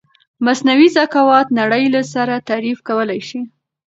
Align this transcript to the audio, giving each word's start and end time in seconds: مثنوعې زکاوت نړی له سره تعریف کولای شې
مثنوعې 0.45 0.87
زکاوت 0.97 1.47
نړی 1.59 1.83
له 1.95 2.01
سره 2.13 2.45
تعریف 2.49 2.77
کولای 2.87 3.21
شې 3.27 3.39